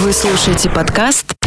[0.00, 1.37] Вы слушаете подкаст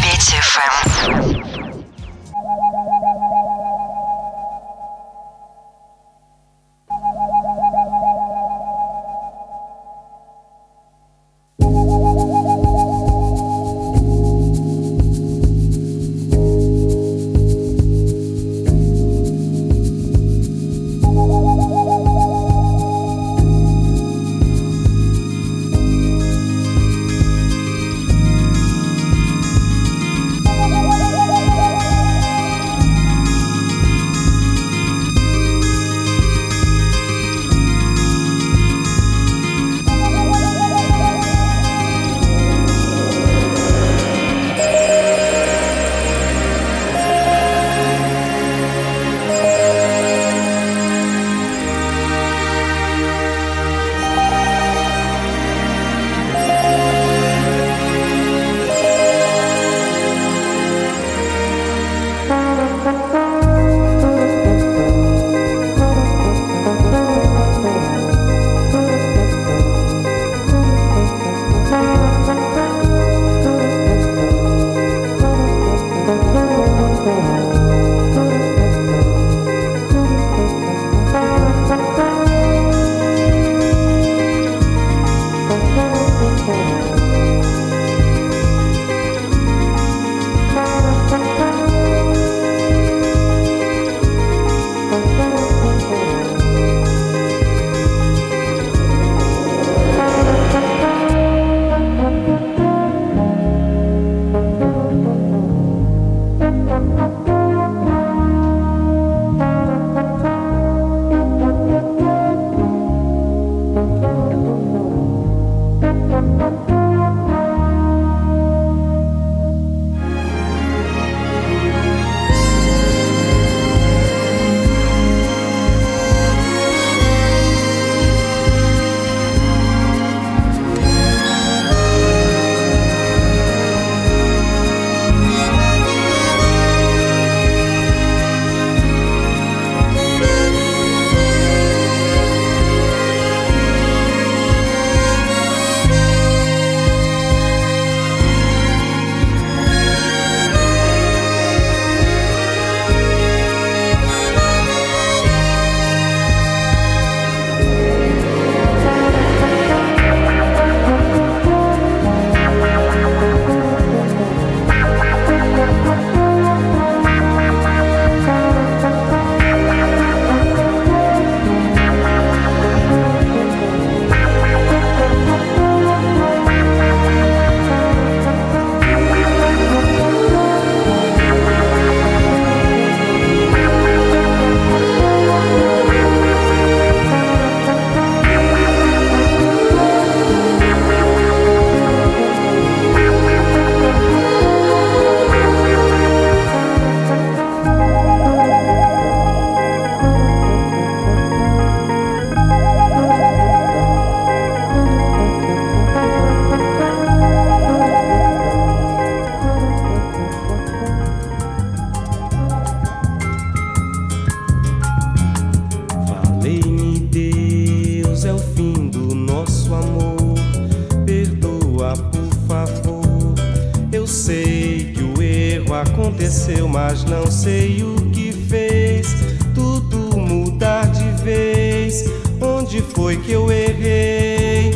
[233.41, 234.72] eu errei.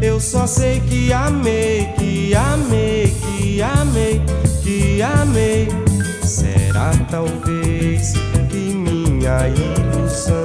[0.00, 4.22] Eu só sei que amei, que amei, que amei,
[4.62, 5.68] que amei.
[6.22, 8.14] Será talvez
[8.48, 10.44] que minha ilusão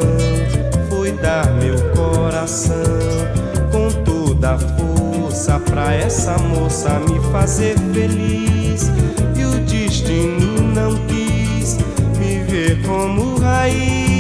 [0.90, 2.74] foi dar meu coração
[3.72, 8.92] com toda a força pra essa moça me fazer feliz.
[9.36, 11.78] E o destino não quis
[12.18, 14.13] me ver como raiz.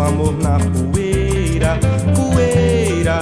[0.00, 1.78] amor na poeira,
[2.14, 3.20] poeira,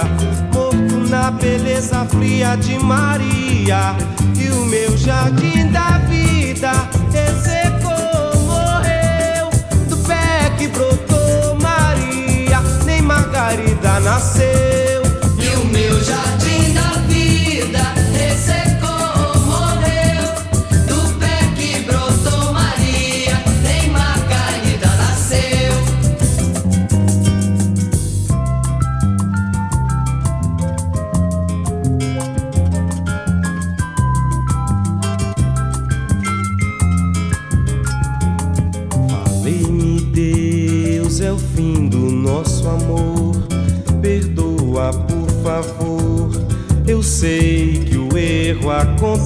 [0.53, 3.95] morto na beleza fria de Maria.
[4.37, 6.71] E o meu jardim da vida
[7.13, 9.49] execou, morreu,
[9.89, 14.74] do pé que brotou Maria, nem Margarida nasceu.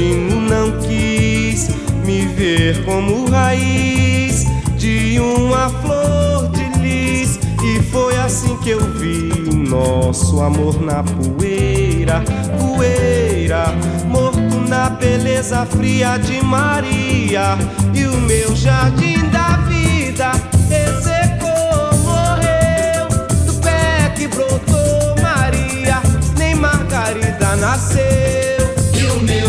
[0.00, 1.68] destino não quis
[2.04, 7.38] me ver como raiz de uma flor de lis.
[7.62, 12.22] E foi assim que eu vi nosso amor na poeira,
[12.58, 13.74] poeira,
[14.06, 17.58] morto na beleza fria de Maria.
[17.92, 20.32] E o meu jardim da vida
[20.70, 23.08] ressecou, morreu
[23.44, 26.00] do pé que brotou Maria,
[26.38, 28.39] nem Margarida nasceu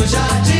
[0.01, 0.50] e o meu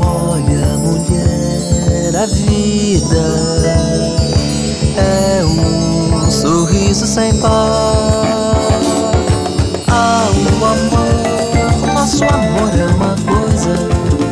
[0.00, 3.16] Olha, mulher, a vida
[4.96, 7.50] é um sorriso sem par.
[9.88, 13.74] Ah, o amor, nosso amor é uma coisa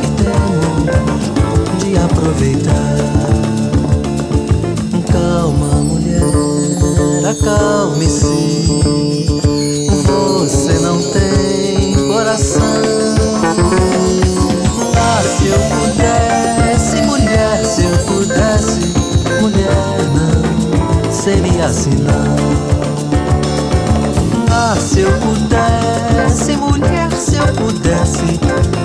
[0.01, 1.23] que temos
[1.83, 2.97] de aproveitar.
[5.11, 8.36] Calma, mulher, acalme-se.
[21.67, 22.35] Não.
[24.49, 28.39] Ah, se eu pudesse, mulher, se eu pudesse,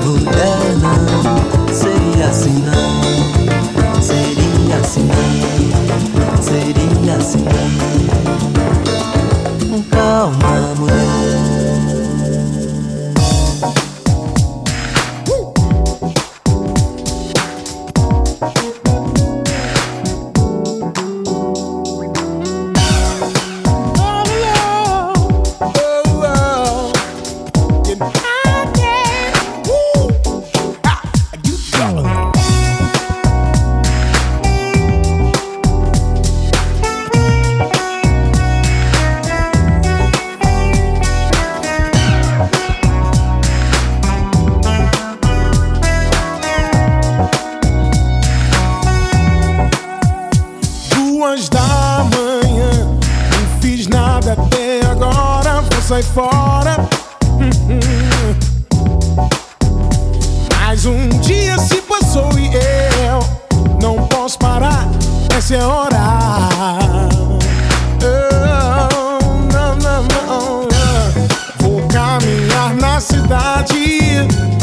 [0.05, 4.03] mulher, não seria assim não.
[4.03, 6.43] Seria assim não.
[6.43, 7.53] Seria assim não.
[9.91, 10.62] Calma,
[73.01, 74.62] cidade.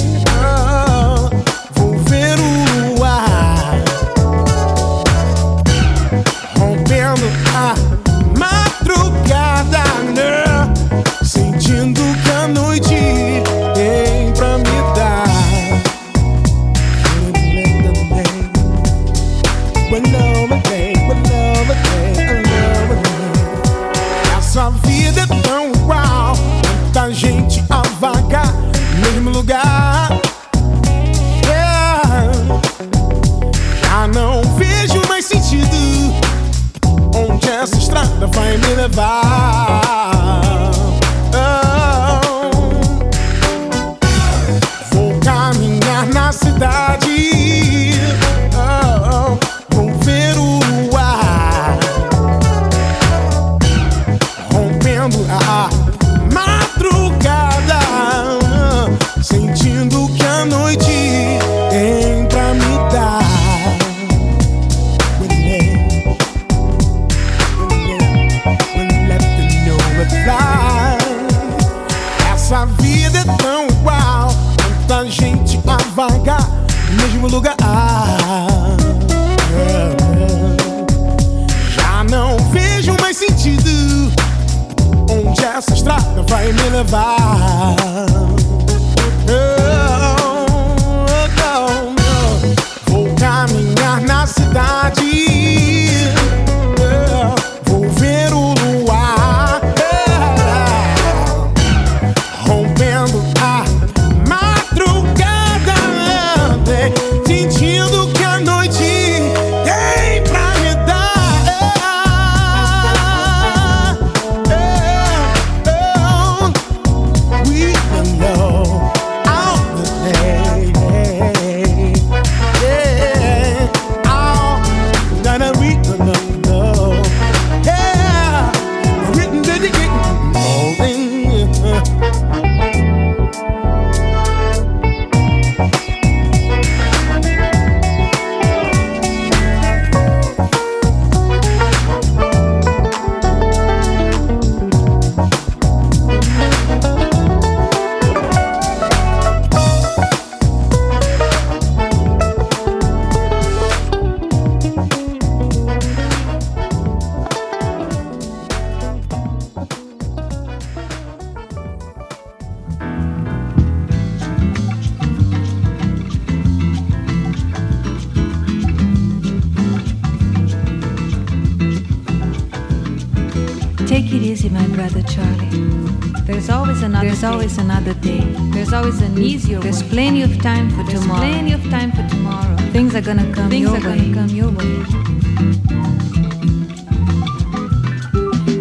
[178.89, 179.59] Always an easier.
[179.59, 181.19] There's plenty of time for There's tomorrow.
[181.19, 182.55] Plenty of time for tomorrow.
[182.71, 183.49] Things are gonna come.
[183.49, 183.97] Things your are way.
[183.97, 184.83] gonna come your way.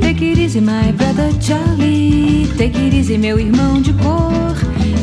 [0.00, 2.47] Take it easy, my brother Charlie.
[2.56, 4.54] Take it easy, meu irmão de cor.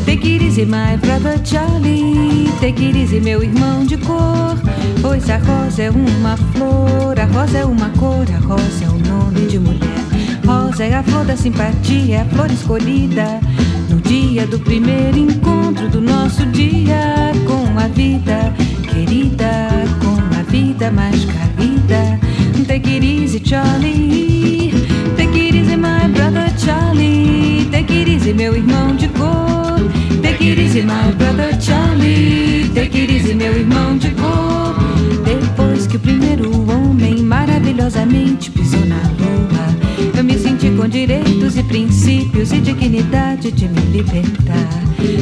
[0.06, 2.50] Take it easy, my brother Charlie.
[2.60, 4.58] Take it easy, meu irmão de cor.
[5.02, 9.00] Pois a rosa é uma flor, a rosa é uma cor, a rosa é o
[9.00, 10.06] nome de mulher.
[10.46, 13.40] rosa é a flor da simpatia, é a flor escolhida.
[14.08, 18.54] Dia do primeiro encontro do nosso dia com a vida
[18.92, 19.70] querida,
[20.00, 22.20] com a vida mais carida.
[22.68, 24.72] Take it easy, Charlie.
[25.18, 27.68] Take it easy, my brother Charlie.
[27.72, 29.80] Take it easy, meu irmão de cor.
[30.22, 32.70] Take it easy, my brother Charlie.
[32.74, 34.76] Take it easy, meu irmão de cor.
[35.24, 38.65] Depois que o primeiro homem maravilhosamente pisou
[40.18, 44.70] eu me senti com direitos e princípios e dignidade de me libertar.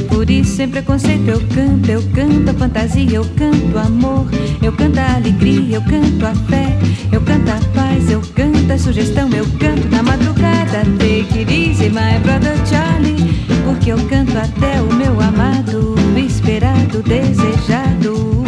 [0.08, 4.28] Por isso, sem preconceito, eu canto, eu canto a fantasia, eu canto amor,
[4.62, 6.78] eu canto a alegria, eu canto a fé,
[7.12, 10.84] eu canto a paz, eu canto a sugestão, eu canto na madrugada.
[11.00, 13.34] Take it easy, my brother Charlie,
[13.66, 18.44] porque eu canto até o meu amado, esperado, desejado,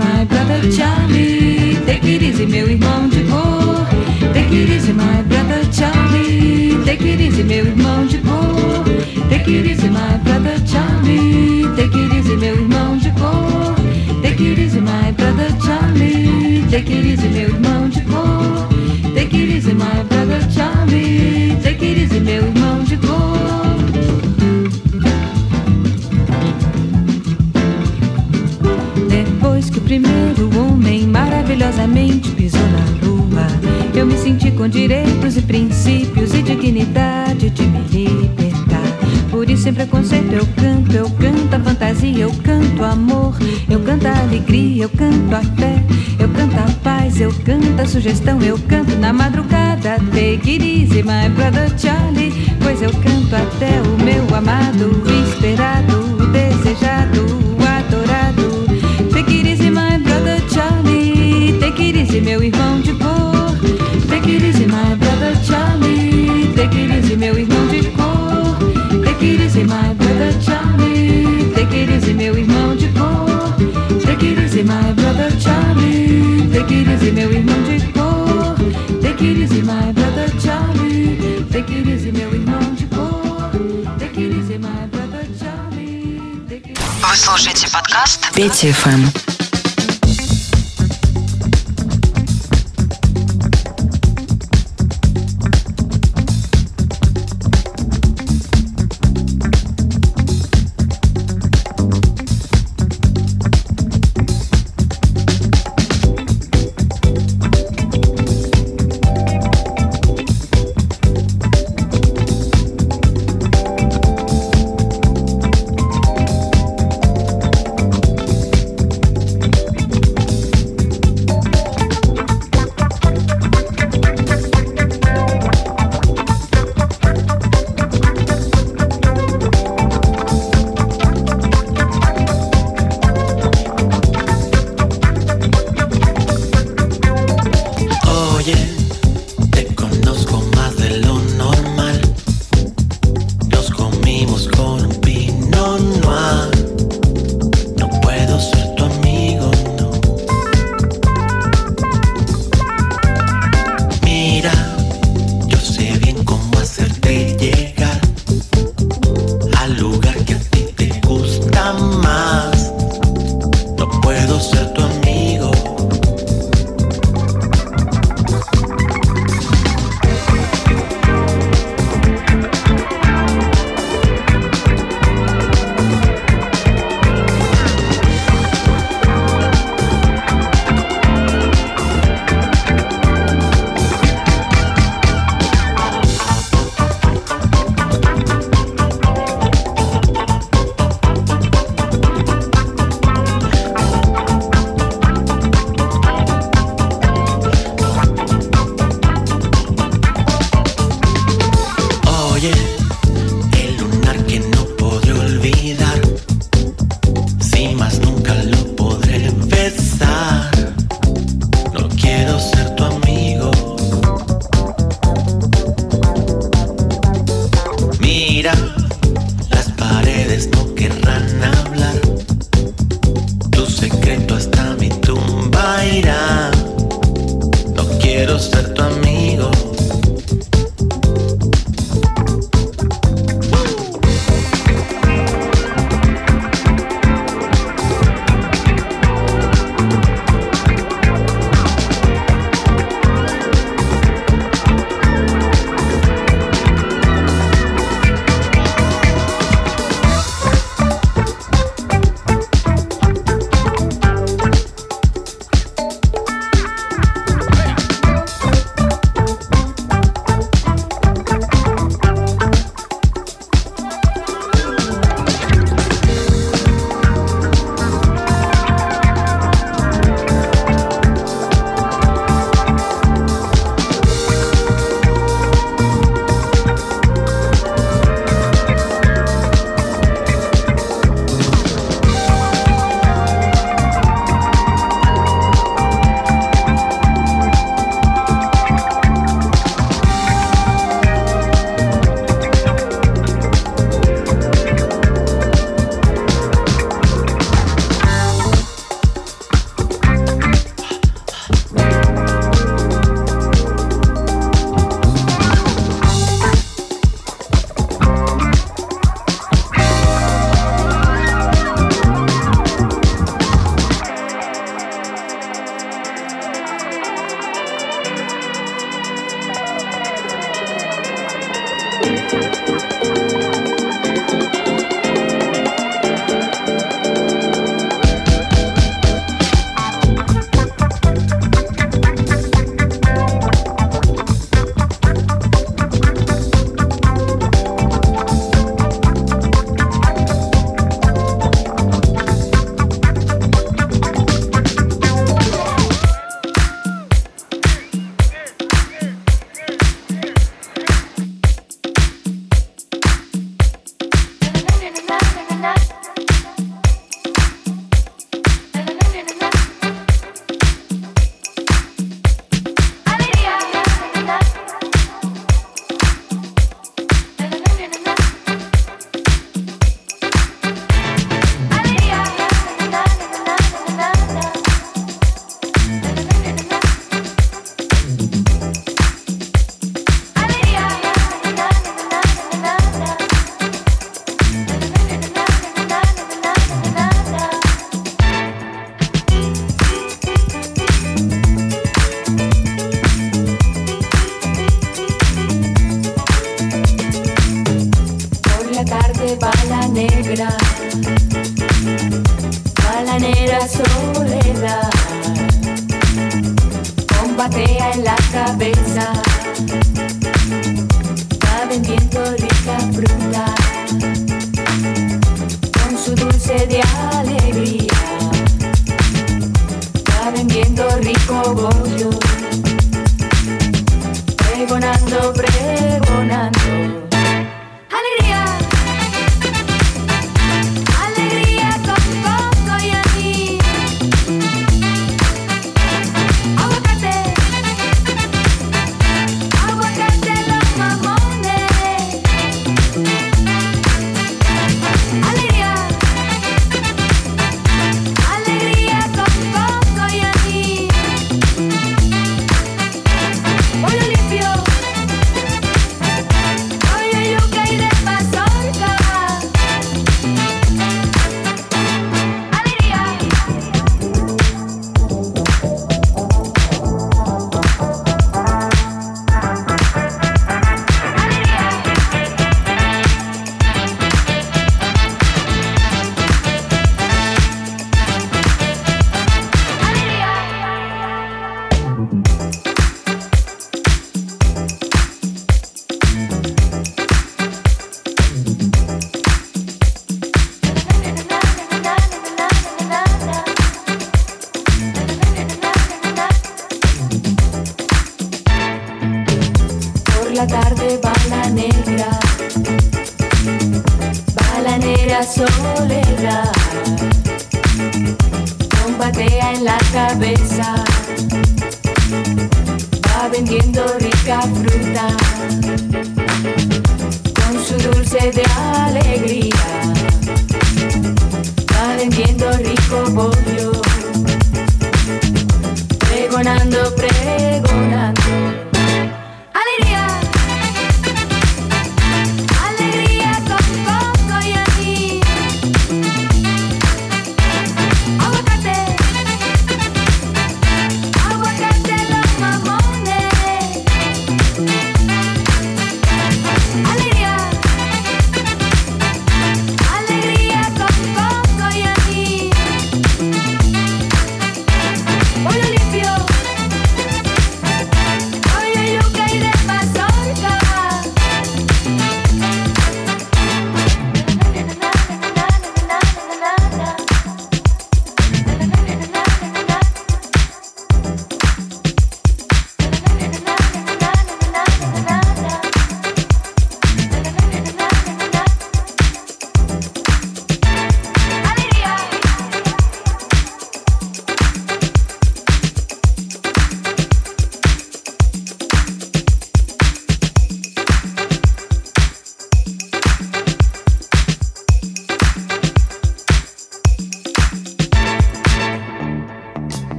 [0.00, 3.86] my brother Charlie, take it easy, meu irmão de cor.
[4.32, 6.82] Take it easy, my brother Charlie.
[6.84, 8.84] Take it easy, meu irmão de cor.
[9.28, 11.66] Take it easy, my brother Charlie.
[11.76, 13.74] Take it easy, meu irmão de cor.
[14.22, 16.64] Take it easy, my brother Charlie.
[16.70, 18.68] Take it easy, meu irmão de cor.
[19.14, 21.56] Take it easy, my brother Charlie.
[21.62, 22.59] Take it easy, meu irmão
[31.50, 33.46] maravilhosamente pisou na lua,
[33.92, 38.80] eu me senti com direitos e princípios e dignidade de me libertar.
[39.30, 43.36] Por isso, sem preconceito, eu canto, eu canto a fantasia, eu canto amor,
[43.68, 45.82] eu canto a alegria, eu canto a fé,
[46.20, 49.98] eu canto a paz, eu canto a sugestão, eu canto na madrugada.
[50.12, 52.32] Take it easy, my brother Charlie,
[52.62, 57.49] pois eu canto até o meu amado, esperado, desejado,
[62.19, 63.55] easy, meu irmão de cor.
[64.09, 66.53] Take it easy, my brother Charlie.
[66.55, 68.57] Take it easy, meu irmão de cor.
[69.03, 71.53] Take it easy, my brother Charlie.
[71.55, 73.55] Take it easy, meu irmão de cor.
[74.05, 76.49] Take it easy, my brother Charlie.
[76.51, 78.55] Take it easy, meu irmão de cor.
[79.01, 81.45] Take it easy, my brother Charlie.
[81.51, 83.51] Take it easy, meu irmão de cor.
[83.99, 86.19] Take it easy, my brother Charlie.
[86.49, 89.48] Take it Вы слушаете подкаст Пети ФМ.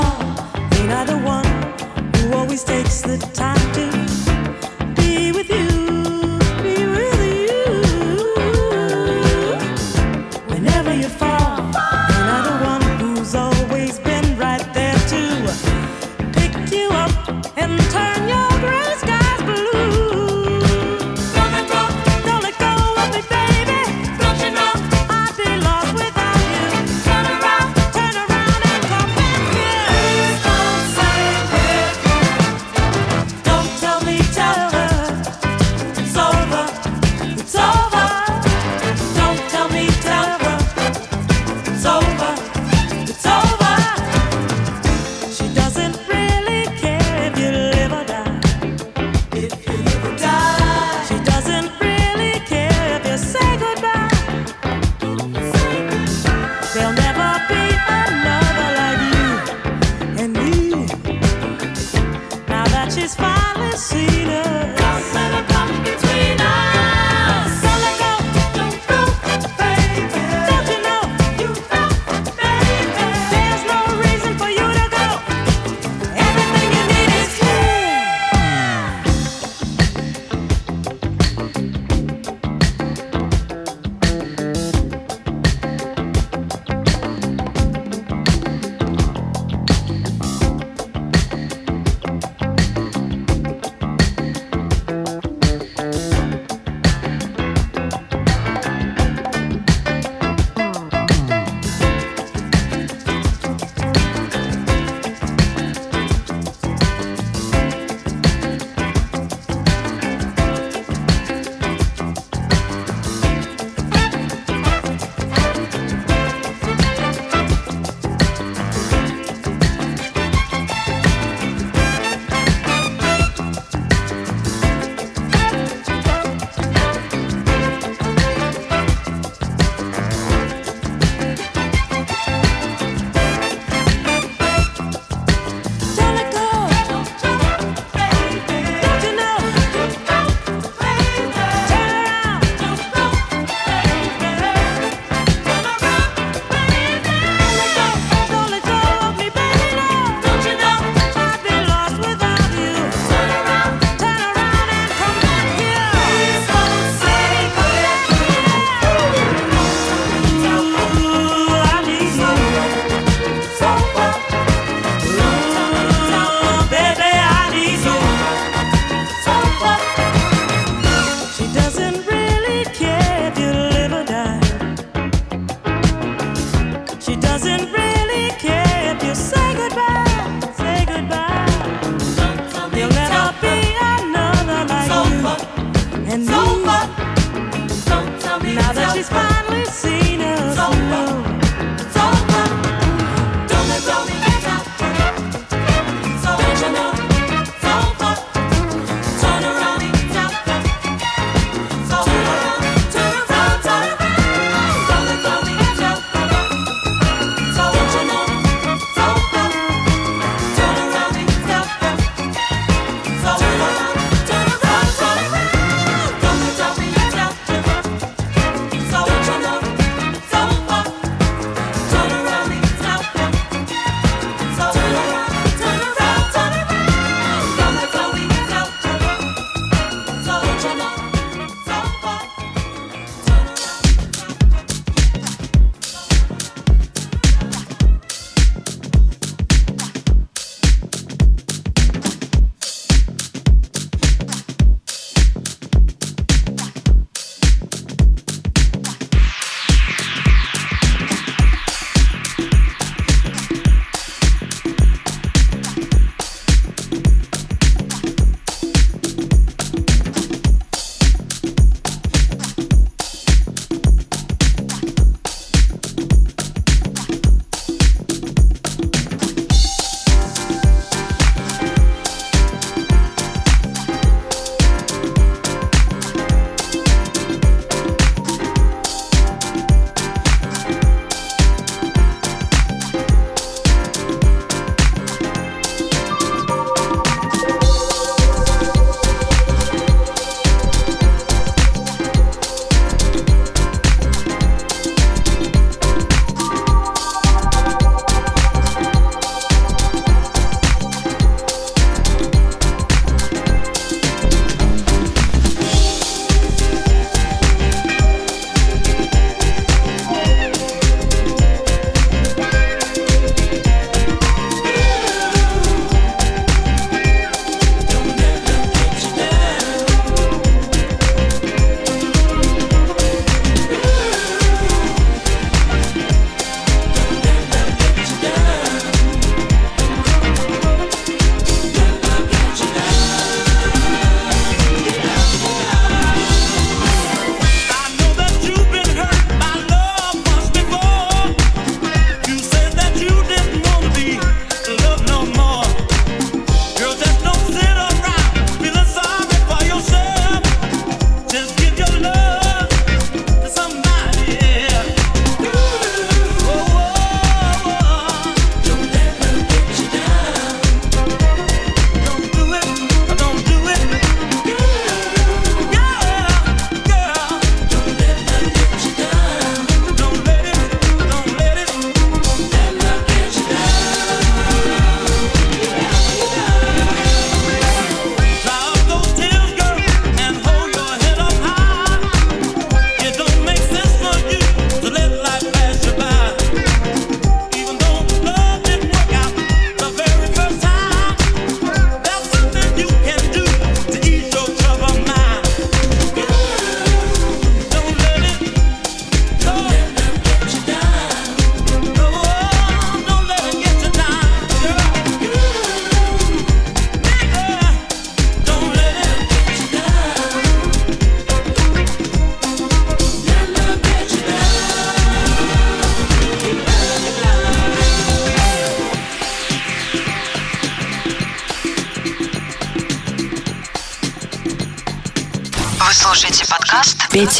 [0.00, 0.22] are.
[0.76, 1.46] Ain't I the one
[2.16, 3.99] who always takes the time to?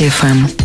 [0.00, 0.59] FM.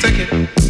[0.00, 0.61] Take it.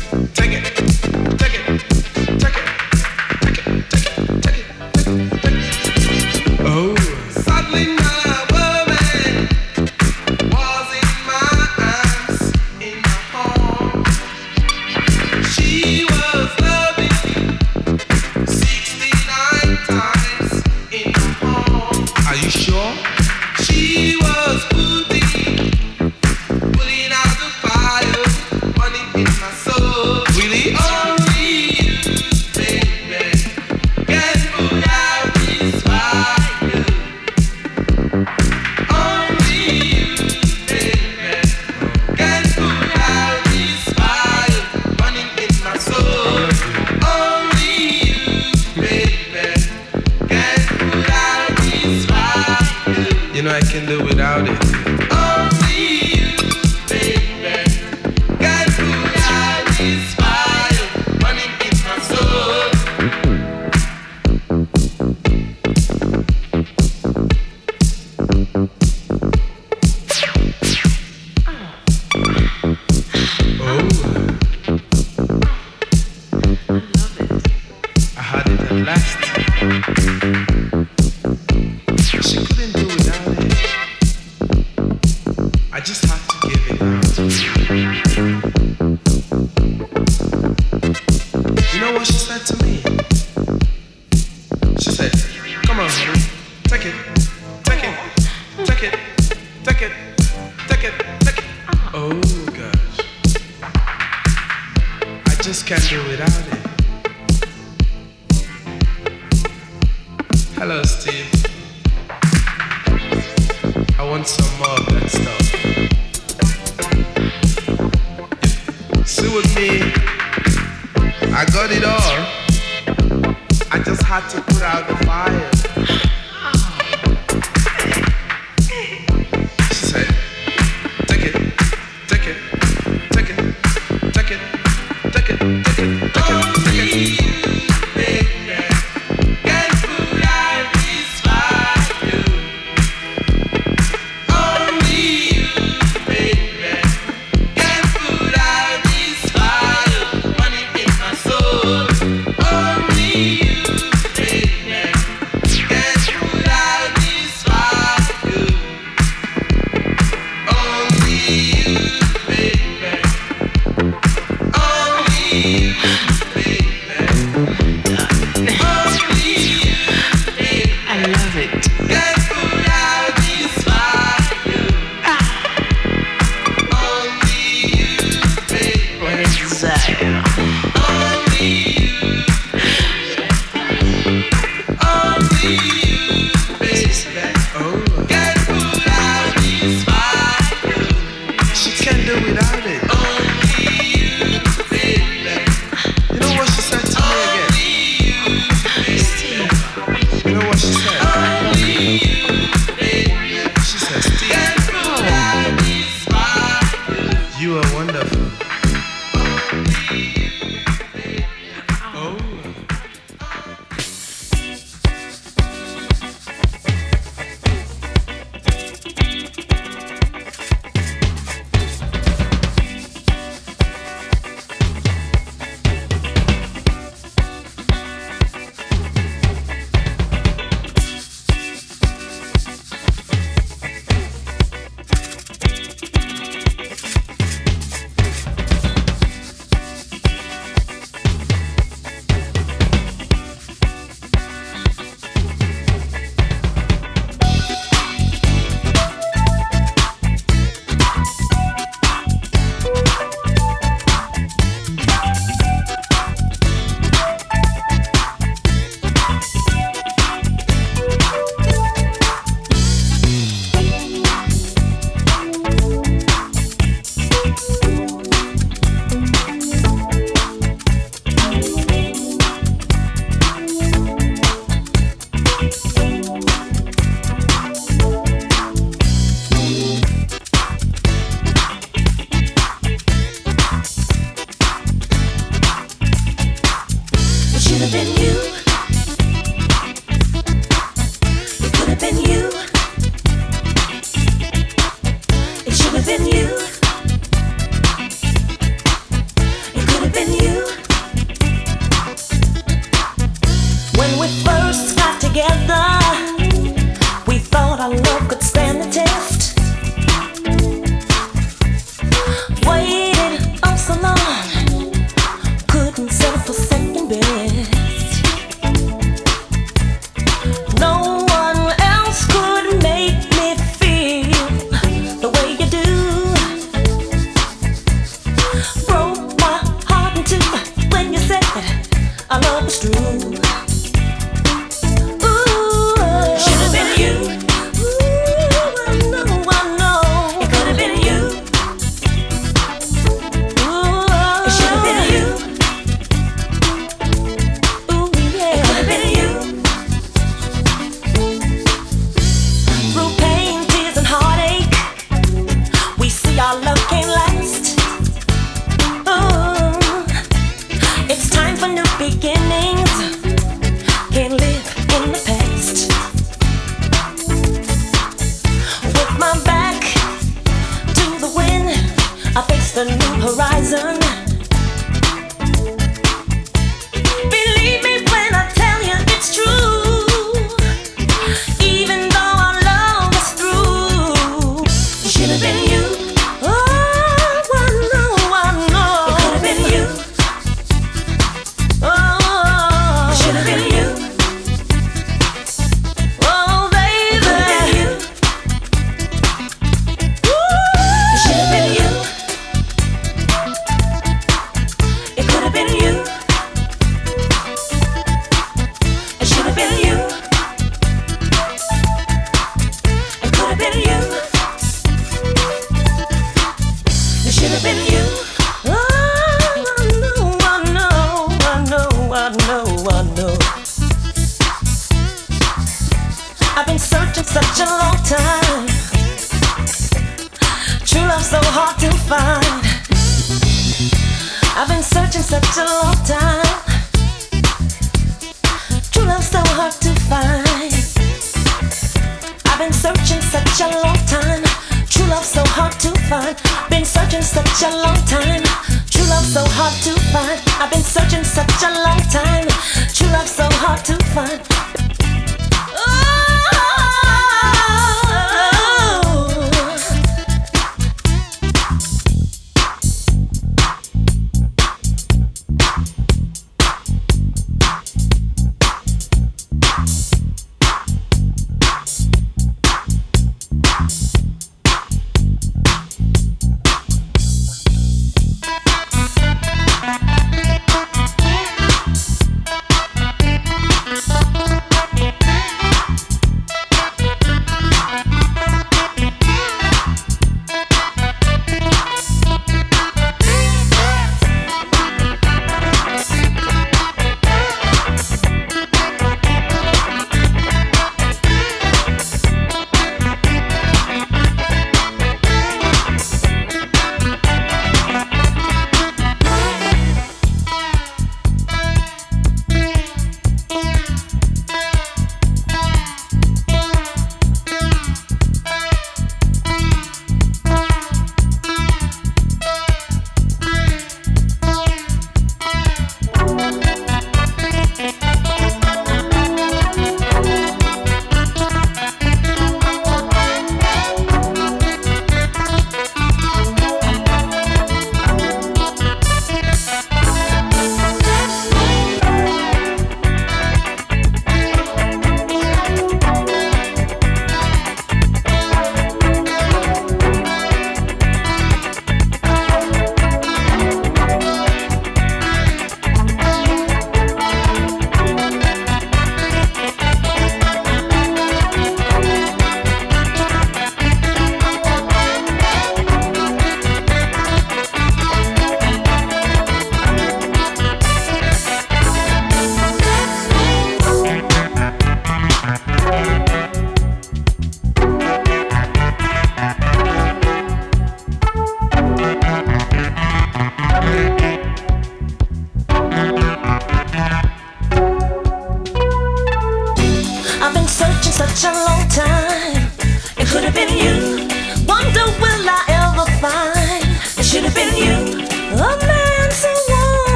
[124.13, 125.52] had to put out the fire.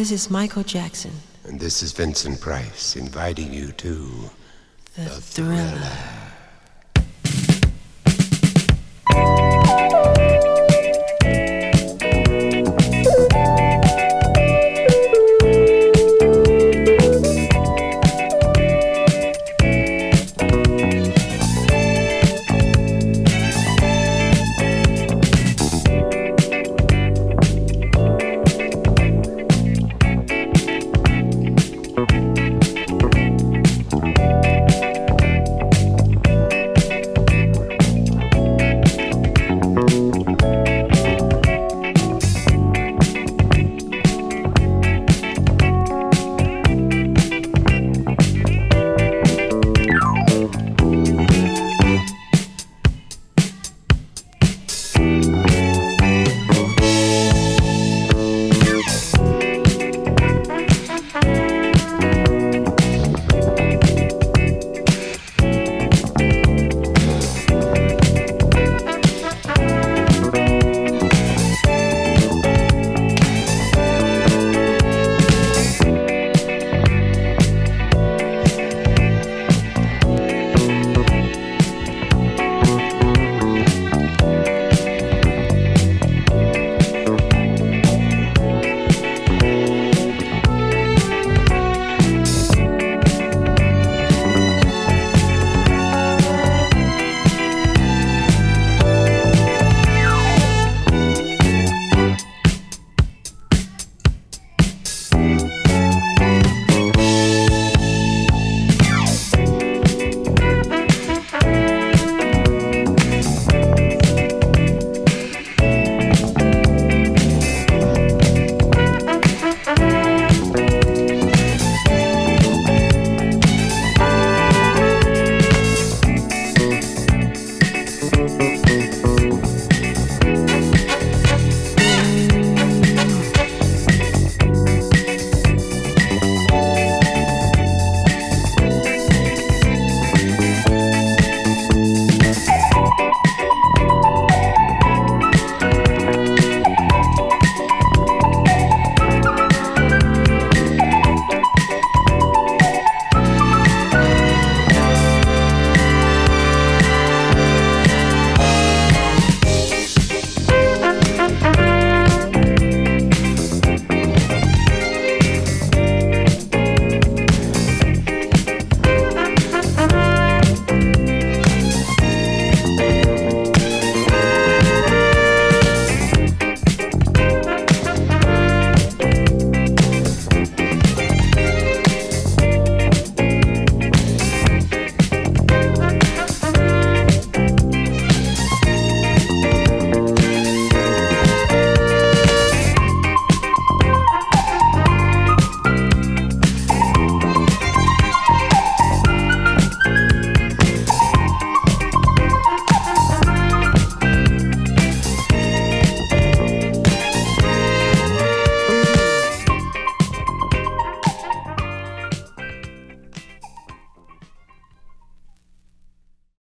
[0.00, 1.10] This is Michael Jackson.
[1.44, 4.30] And this is Vincent Price inviting you to
[4.96, 6.19] The, thriller.